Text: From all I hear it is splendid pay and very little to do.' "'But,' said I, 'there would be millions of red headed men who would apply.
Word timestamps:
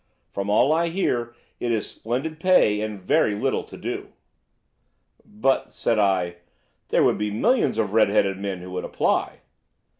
From 0.33 0.49
all 0.49 0.73
I 0.73 0.87
hear 0.89 1.35
it 1.59 1.71
is 1.71 1.85
splendid 1.87 2.39
pay 2.39 2.81
and 2.81 2.99
very 2.99 3.35
little 3.35 3.63
to 3.65 3.77
do.' 3.77 4.13
"'But,' 5.23 5.71
said 5.73 5.99
I, 5.99 6.37
'there 6.89 7.03
would 7.03 7.19
be 7.19 7.29
millions 7.29 7.77
of 7.77 7.93
red 7.93 8.09
headed 8.09 8.39
men 8.39 8.61
who 8.63 8.71
would 8.71 8.83
apply. 8.83 9.41